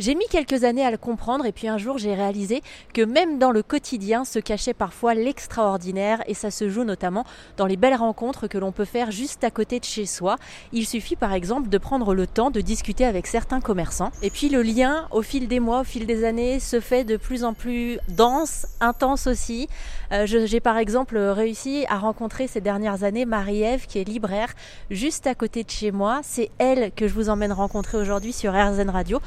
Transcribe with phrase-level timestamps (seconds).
[0.00, 2.62] J'ai mis quelques années à le comprendre et puis un jour j'ai réalisé
[2.92, 7.24] que même dans le quotidien se cachait parfois l'extraordinaire et ça se joue notamment
[7.56, 10.34] dans les belles rencontres que l'on peut faire juste à côté de chez soi.
[10.72, 14.48] Il suffit par exemple de prendre le temps de discuter avec certains commerçants et puis
[14.48, 17.54] le lien au fil des mois, au fil des années se fait de plus en
[17.54, 19.68] plus dense, intense aussi.
[20.10, 24.54] Euh, j'ai par exemple réussi à rencontrer ces dernières années Marie-Ève qui est libraire
[24.90, 26.18] juste à côté de chez moi.
[26.24, 29.20] C'est elle que je vous emmène rencontrer aujourd'hui sur RZN Radio.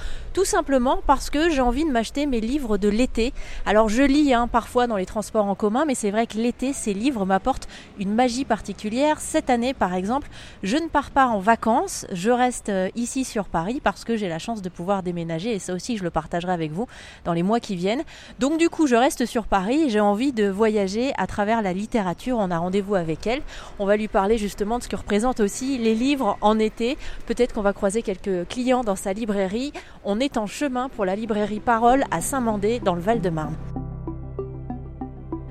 [0.57, 3.31] Simplement parce que j'ai envie de m'acheter mes livres de l'été.
[3.67, 6.73] Alors je lis hein, parfois dans les transports en commun, mais c'est vrai que l'été,
[6.73, 7.67] ces livres m'apportent
[7.99, 9.19] une magie particulière.
[9.19, 10.27] Cette année, par exemple,
[10.63, 14.27] je ne pars pas en vacances, je reste euh, ici sur Paris parce que j'ai
[14.29, 16.87] la chance de pouvoir déménager et ça aussi je le partagerai avec vous
[17.23, 18.03] dans les mois qui viennent.
[18.39, 21.73] Donc du coup, je reste sur Paris et j'ai envie de voyager à travers la
[21.73, 22.39] littérature.
[22.39, 23.43] On a rendez-vous avec elle.
[23.77, 26.97] On va lui parler justement de ce que représentent aussi les livres en été.
[27.27, 29.71] Peut-être qu'on va croiser quelques clients dans sa librairie.
[30.03, 33.55] On est en chemin pour la librairie Parole à Saint-Mandé dans le Val-de-Marne.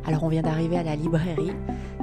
[0.06, 1.52] Alors on vient d'arriver à la librairie.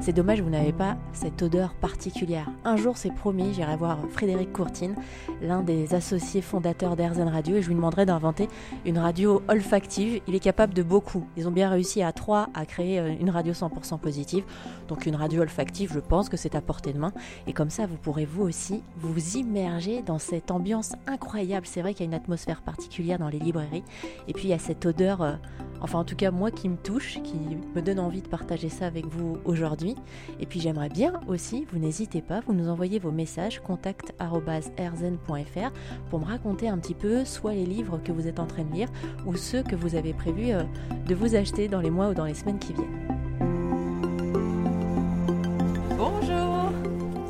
[0.02, 2.50] C'est dommage, vous n'avez pas cette odeur particulière.
[2.66, 4.96] Un jour, c'est promis, j'irai voir Frédéric Courtine,
[5.42, 8.50] l'un des associés fondateurs d'Airzen Radio, et je lui demanderai d'inventer
[8.86, 10.22] une radio olfactive.
[10.28, 11.26] Il est capable de beaucoup.
[11.38, 14.44] Ils ont bien réussi à trois à créer euh, une radio 100% positive.
[14.90, 17.14] Donc une radio olfactive, je pense que c'est à portée de main.
[17.48, 21.66] Et comme ça, vous pourrez vous aussi vous immerger dans cette ambiance incroyable.
[21.66, 23.86] C'est vrai qu'il y a une atmosphère particulière dans les librairies.
[24.28, 25.36] Et puis il y a cette odeur, euh,
[25.84, 27.36] enfin en tout cas moi qui me touche, qui
[27.76, 29.96] me donne envie de partager ça avec vous aujourd'hui.
[30.40, 35.72] Et puis j'aimerais bien aussi, vous n'hésitez pas, vous nous envoyez vos messages contact@rzen.fr
[36.10, 38.74] pour me raconter un petit peu soit les livres que vous êtes en train de
[38.74, 38.90] lire
[39.26, 40.64] ou ceux que vous avez prévu euh,
[41.08, 43.13] de vous acheter dans les mois ou dans les semaines qui viennent.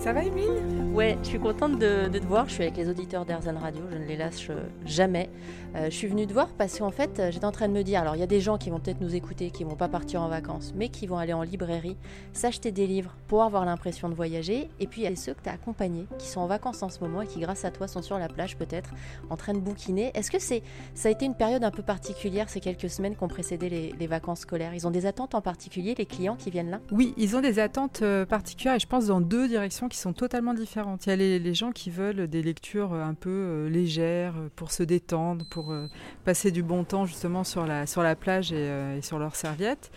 [0.04, 2.48] Ça va Emile Ouais, je suis contente de, te voir.
[2.48, 5.28] Je suis avec les auditeurs d'Airzen Radio, je ne les lâche euh, jamais.
[5.76, 7.82] Euh, je suis venue te voir parce qu'en fait, euh, j'étais en train de me
[7.82, 9.88] dire alors il y a des gens qui vont peut-être nous écouter, qui vont pas
[9.88, 11.98] partir en vacances, mais qui vont aller en librairie,
[12.32, 14.70] s'acheter des livres pour avoir l'impression de voyager.
[14.80, 16.90] Et puis il y a ceux que tu as accompagnés, qui sont en vacances en
[16.90, 18.92] ce moment et qui, grâce à toi, sont sur la plage peut-être,
[19.32, 20.12] en train de bouquiner.
[20.14, 20.62] Est-ce que c'est,
[20.94, 24.08] ça a été une période un peu particulière ces quelques semaines qui ont précédé les,
[24.08, 24.76] vacances scolaires?
[24.76, 26.82] Ils ont des attentes en particulier, les clients qui viennent là?
[26.92, 30.56] Oui, ils ont des attentes particulières et je pense dans deux directions qui sont totalement
[30.56, 34.50] différentes il y a les, gens qui veulent des lectures un peu euh, légères euh,
[34.56, 35.86] pour se détendre, pour euh,
[36.26, 39.92] passer du bon temps justement sur la, sur la plage et, sur leurs serviettes.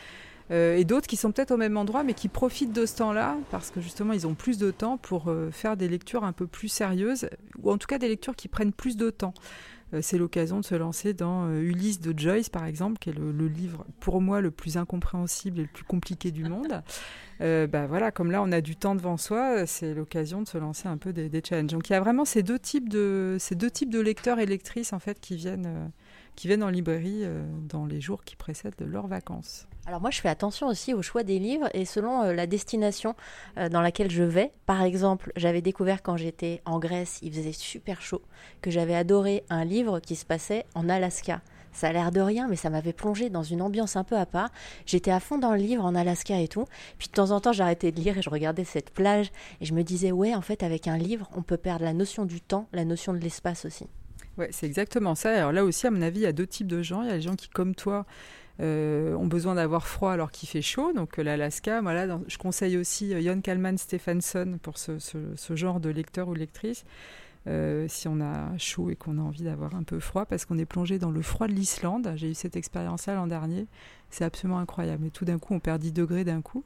[0.51, 3.71] et d'autres qui sont peut-être au même endroit mais qui profitent de ce temps-là parce
[3.71, 7.31] que justement ils ont plus de temps pour faire des lectures un peu plus sérieuses
[7.63, 9.33] ou en tout cas des lectures qui prennent plus de temps.
[10.01, 13.87] C'est l'occasion de se lancer dans Ulysse de Joyce par exemple qui est le, livre
[14.01, 16.83] pour moi le plus incompréhensible et le plus compliqué du monde.
[17.43, 20.57] Euh, bah voilà, comme là on a du temps devant soi, c'est l'occasion de se
[20.57, 21.73] lancer un peu des, challenges.
[21.73, 24.47] Donc il y a vraiment ces deux types de, ces deux types de lecteurs et
[24.47, 25.87] lectrices en fait qui viennent, euh,
[26.37, 29.67] qui viennent en librairie euh, dans les jours qui précèdent leurs vacances.
[29.87, 33.15] Alors moi je fais attention aussi au choix des livres et selon la destination
[33.71, 34.51] dans laquelle je vais.
[34.67, 38.23] Par exemple, j'avais découvert quand j'étais en Grèce, il faisait super chaud,
[38.63, 41.41] que j'avais adoré un livre qui se passait en Alaska.
[41.77, 44.25] Ça a l'air de rien, mais ça m'avait plongé dans une ambiance un peu à
[44.25, 44.49] part.
[44.87, 46.65] J'étais à fond dans le livre en Alaska et tout.
[46.97, 49.31] Puis de temps en temps, j'arrêtais de lire et je regardais cette plage
[49.61, 52.25] et je me disais, ouais, en fait, avec un livre, on peut perdre la notion
[52.25, 53.87] du temps, la notion de l'espace aussi.
[54.39, 55.31] Ouais, c'est exactement ça.
[55.31, 57.03] Alors là aussi, à mon avis, il y a deux types de gens.
[57.03, 58.05] Il y a les gens qui, comme toi,
[58.61, 60.93] euh, ont besoin d'avoir froid alors qu'il fait chaud.
[60.93, 65.81] Donc euh, l'Alaska, voilà, je conseille aussi euh, Jon Kalman Stephenson pour ce, ce, genre
[65.81, 66.85] de lecteur ou lectrice.
[67.49, 70.59] Euh, si on a chaud et qu'on a envie d'avoir un peu froid, parce qu'on
[70.59, 72.13] est plongé dans le froid de l'Islande.
[72.17, 73.67] J'ai eu cette expérience-là l'an dernier.
[74.11, 75.07] C'est absolument incroyable.
[75.07, 76.65] Et tout d'un coup, on perd 10 degrés d'un coup.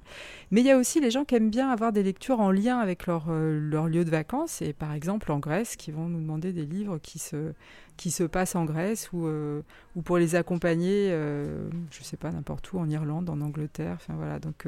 [0.50, 2.78] Mais il y a aussi les gens qui aiment bien avoir des lectures en lien
[2.78, 4.62] avec leur, euh, leur lieu de vacances.
[4.62, 7.52] Et par exemple, en Grèce, qui vont nous demander des livres qui se,
[7.98, 9.62] qui se passent en Grèce ou, euh,
[9.96, 13.96] ou pour les accompagner, je ne sais pas, n'importe où, en Irlande, en Angleterre.
[13.96, 14.38] Enfin voilà.
[14.38, 14.66] Donc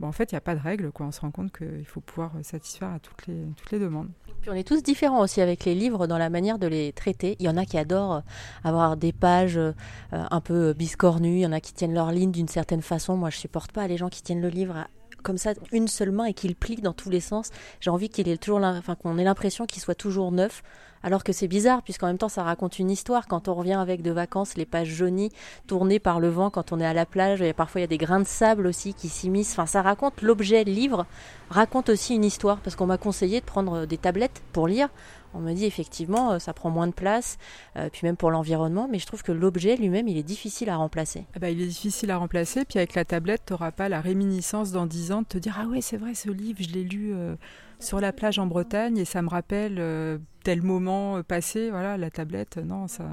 [0.00, 0.90] en fait, il n'y a pas de règle.
[0.90, 1.06] Quoi.
[1.06, 4.08] On se rend compte qu'il faut pouvoir satisfaire à toutes les, toutes les demandes.
[4.40, 7.36] Puis on est tous différents aussi avec les livres dans la manière de les traiter.
[7.38, 8.20] Il y en a qui adorent euh,
[8.64, 9.72] avoir des pages euh,
[10.10, 11.36] un peu biscornues.
[11.36, 13.16] Il y en a qui tiennent leur ligne d'une certaine façon.
[13.16, 14.86] Moi, je supporte pas les gens qui tiennent le livre
[15.22, 17.50] comme ça une seule main et qu'il plie dans tous les sens.
[17.80, 20.62] J'ai envie qu'il ait toujours, enfin qu'on ait l'impression qu'il soit toujours neuf.
[21.02, 23.26] Alors que c'est bizarre, puisqu'en même temps, ça raconte une histoire.
[23.26, 25.30] Quand on revient avec de vacances, les pages jaunies,
[25.66, 27.88] tournées par le vent, quand on est à la plage, et parfois il y a
[27.88, 29.52] des grains de sable aussi qui s'immiscent.
[29.52, 31.06] Enfin, ça raconte l'objet, le livre,
[31.50, 34.88] raconte aussi une histoire, parce qu'on m'a conseillé de prendre des tablettes pour lire.
[35.34, 37.38] On me dit effectivement, euh, ça prend moins de place,
[37.76, 40.76] euh, puis même pour l'environnement, mais je trouve que l'objet lui-même, il est difficile à
[40.76, 41.24] remplacer.
[41.34, 44.02] Ah bah, il est difficile à remplacer, puis avec la tablette, tu n'auras pas la
[44.02, 46.84] réminiscence dans 10 ans de te dire Ah ouais, c'est vrai, ce livre, je l'ai
[46.84, 47.12] lu.
[47.14, 47.34] Euh,
[47.82, 51.96] sur la plage en Bretagne et ça me rappelle euh, tel moment euh, passé, voilà,
[51.96, 53.04] la tablette, non, ça,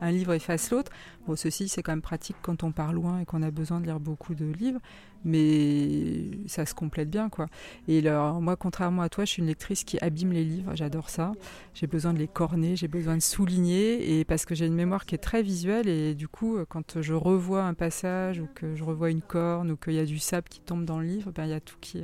[0.00, 0.90] un livre efface l'autre.
[1.26, 3.86] Bon, ceci, c'est quand même pratique quand on part loin et qu'on a besoin de
[3.86, 4.80] lire beaucoup de livres,
[5.24, 7.46] mais ça se complète bien, quoi.
[7.88, 11.10] Et alors, moi, contrairement à toi, je suis une lectrice qui abîme les livres, j'adore
[11.10, 11.32] ça.
[11.74, 15.06] J'ai besoin de les corner, j'ai besoin de souligner, et parce que j'ai une mémoire
[15.06, 18.84] qui est très visuelle, et du coup, quand je revois un passage, ou que je
[18.84, 21.44] revois une corne, ou qu'il y a du sable qui tombe dans le livre, ben,
[21.44, 22.02] il y a tout qui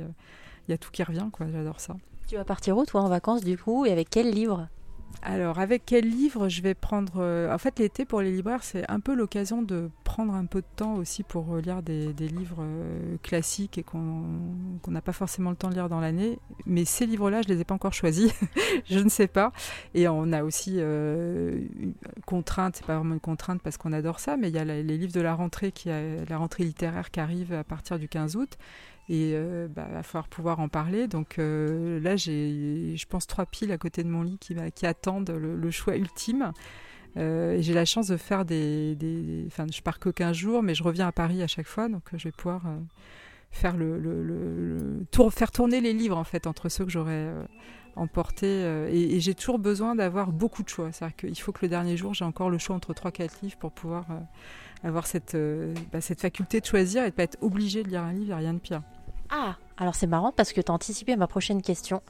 [0.69, 1.47] il y a tout qui revient, quoi.
[1.51, 1.97] J'adore ça.
[2.29, 4.67] Tu vas partir où, toi, en vacances, du coup, et avec quel livre?
[5.23, 8.87] Alors, avec quel livre je vais prendre euh, En fait, l'été pour les libraires, c'est
[8.87, 13.17] un peu l'occasion de prendre un peu de temps aussi pour lire des, livres euh,
[13.23, 14.27] classiques et qu'on
[14.87, 16.37] n'a pas forcément le temps de lire dans l'année.
[16.67, 18.31] Mais ces livres-là, je ne les ai pas encore choisis.
[18.85, 19.51] je ne sais pas.
[19.95, 21.95] Et on a aussi euh, une
[22.27, 24.83] contrainte, c'est pas vraiment une contrainte parce qu'on adore ça, mais il y a les
[24.83, 28.35] livres de la rentrée, qui a, la rentrée littéraire qui arrive à partir du 15
[28.35, 28.55] août
[29.09, 31.07] et euh, bah, va falloir pouvoir en parler.
[31.07, 35.31] Donc euh, là, j'ai, je pense, trois piles à côté de mon lit qui, attendent
[35.31, 36.53] le, choix ultime.
[37.17, 38.95] Euh, j'ai la chance de faire des,
[39.47, 42.03] Enfin, je pars que 15 jours, mais je reviens à Paris à chaque fois, donc
[42.13, 42.77] je vais pouvoir euh,
[43.49, 47.33] faire le, le, faire tourner les livres en fait entre ceux que j'aurais
[47.95, 48.63] emportés.
[48.91, 50.91] et, j'ai toujours besoin d'avoir beaucoup de choix.
[50.91, 53.71] C'est-à-dire qu'il faut que le dernier jour, j'ai encore le choix entre 3-4 livres pour
[53.71, 54.05] pouvoir
[54.83, 55.35] avoir cette,
[55.91, 58.25] bah, cette faculté de choisir et de ne pas être obligé de lire un livre,
[58.25, 58.83] il n'y a rien de pire.
[59.29, 62.01] Ah, alors c'est marrant parce que tu as anticipé ma prochaine question.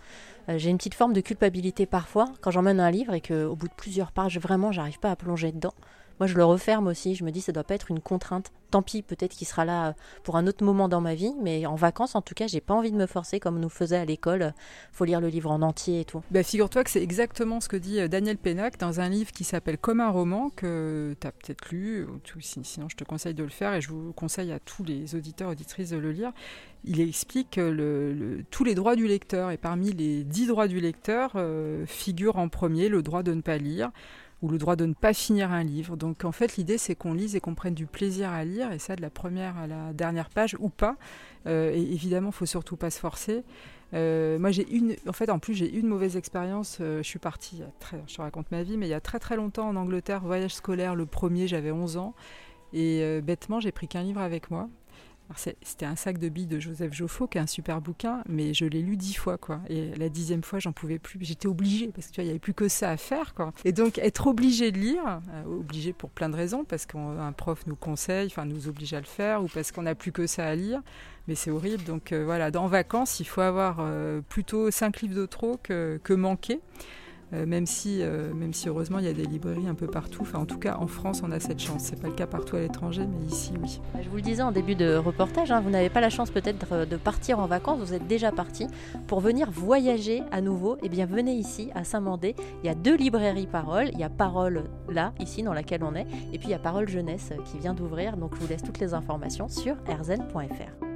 [0.48, 3.68] Euh, j'ai une petite forme de culpabilité parfois quand j'emmène un livre et qu'au bout
[3.68, 5.74] de plusieurs pages, vraiment, j'arrive pas à plonger dedans.
[6.20, 7.16] Moi, je le referme aussi.
[7.16, 8.52] Je me dis, ça doit pas être une contrainte.
[8.72, 9.94] Tant pis, peut-être qu'il sera là euh,
[10.24, 12.76] pour un autre moment dans ma vie, mais en vacances, en tout cas, j'ai pas
[12.76, 14.54] envie de me forcer comme nous faisait à l'école.
[14.92, 16.22] Faut lire le livre en entier et tout.
[16.30, 19.44] Bah, figure-toi que c'est exactement ce que dit euh, Daniel Pénac dans un livre qui
[19.44, 22.06] s'appelle Comme un roman que tu as peut-être lu.
[22.42, 25.50] Sinon, je te conseille de le faire et je vous conseille à tous les auditeurs
[25.50, 26.32] auditrices de le lire.
[26.84, 31.34] Il explique le, tous les droits du lecteur et parmi les dix droits du lecteur
[31.36, 33.92] euh, figure en premier le droit de ne pas lire
[34.42, 35.98] ou le droit de ne pas finir un livre.
[35.98, 38.80] Donc en fait l'idée c'est qu'on lise et qu'on prenne du plaisir à lire et
[38.80, 40.96] ça de la première à la dernière page ou pas.
[41.48, 43.44] Euh, et évidemment faut surtout pas se forcer.
[43.94, 46.78] Euh, moi j'ai une, en fait en plus j'ai une mauvaise expérience.
[46.80, 47.62] Euh, je suis partie,
[48.08, 50.56] je te raconte ma vie, mais il y a très très longtemps en Angleterre, voyage
[50.56, 52.14] scolaire, le premier j'avais 11 ans.
[52.72, 54.70] Et bêtement, j'ai pris qu'un livre avec moi.
[55.36, 58.66] C'était un sac de billes de Joseph Joffo, qui est un super bouquin, mais je
[58.66, 59.62] l'ai lu dix fois, quoi.
[59.70, 61.20] Et la dixième fois, j'en pouvais plus.
[61.22, 63.54] J'étais obligée, parce qu'il n'y avait plus que ça à faire, quoi.
[63.64, 67.66] Et donc, être obligé de lire, euh, obligé pour plein de raisons, parce qu'un prof
[67.68, 70.48] nous conseille, enfin, nous oblige à le faire, ou parce qu'on n'a plus que ça
[70.48, 70.82] à lire,
[71.28, 71.84] mais c'est horrible.
[71.84, 76.00] Donc, euh, voilà, dans vacances, il faut avoir euh, plutôt cinq livres de trop que,
[76.04, 76.60] que manquer.
[77.34, 80.24] Euh, même, si, euh, même si heureusement il y a des librairies un peu partout.
[80.34, 81.84] En tout cas, en France, on a cette chance.
[81.84, 83.80] C'est pas le cas partout à l'étranger, mais ici, oui.
[84.02, 86.86] Je vous le disais en début de reportage, hein, vous n'avez pas la chance peut-être
[86.86, 87.80] de partir en vacances.
[87.80, 88.68] Vous êtes déjà parti
[89.08, 90.78] pour venir voyager à nouveau.
[90.82, 92.36] Eh bien, venez ici à Saint-Mandé.
[92.64, 93.90] Il y a deux librairies Parole.
[93.94, 96.60] Il y a Parole là, ici, dans laquelle on est, et puis il y a
[96.60, 98.18] Parole Jeunesse qui vient d'ouvrir.
[98.18, 100.89] Donc, je vous laisse toutes les informations sur rzn.fr.